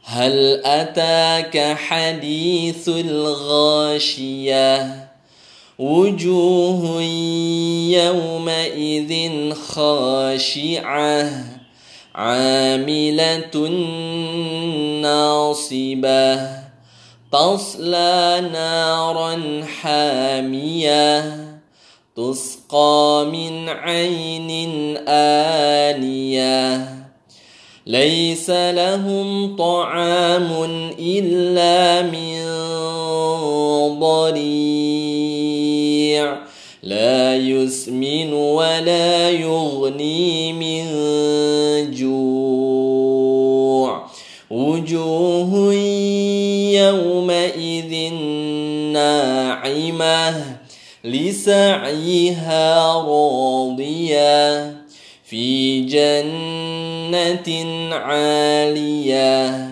[0.06, 5.08] هل أتاك حديث الغاشية؟
[5.80, 7.02] وجوه
[7.92, 11.44] يومئذ خاشعة.
[12.16, 13.70] عاملة
[15.02, 16.65] ناصبة.
[17.36, 21.36] تصلى نارا حامية
[22.18, 26.90] تسقى من عين آنية.
[27.88, 30.48] ليس لهم طعام
[31.00, 32.46] إلا من
[34.00, 35.46] ضريع.
[36.84, 40.86] لا يسمن ولا يغني من
[41.92, 42.46] جوع.
[44.52, 45.74] وجوه
[46.74, 47.25] يومئذ
[49.76, 50.58] ناعمة
[51.04, 54.74] لسعيها راضية
[55.24, 57.50] في جنة
[57.96, 59.70] عالية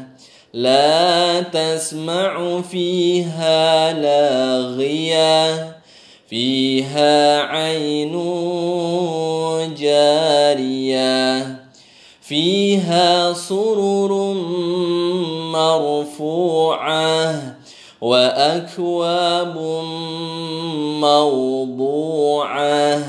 [0.53, 5.75] لا تسمع فيها لاغية
[6.29, 8.11] فيها عين
[9.75, 11.55] جارية
[12.21, 14.33] فيها سرر
[15.53, 17.53] مرفوعة
[18.03, 19.55] وأكواب
[20.99, 22.99] موضوعة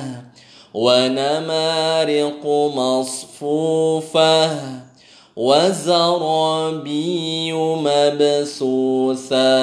[0.75, 4.51] ونمارق مصفوفة
[5.37, 7.53] وزرابي
[7.87, 9.55] مبثوثة.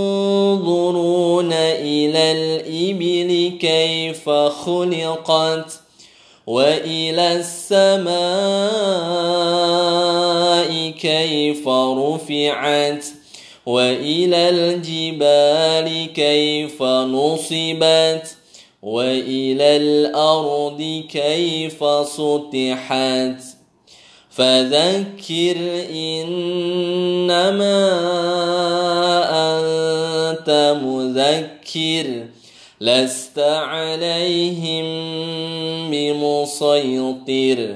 [1.53, 5.79] إلى الإبل كيف خلقت
[6.47, 8.90] وإلى السماء
[11.01, 13.05] كيف رفعت
[13.65, 18.37] وإلى الجبال كيف نصبت
[18.81, 23.41] وإلى الأرض كيف سطحت
[24.29, 25.57] فذكر
[25.91, 27.81] إنما
[29.31, 32.25] أنت مذكر
[32.81, 34.85] لست عليهم
[35.91, 37.75] بمسيطر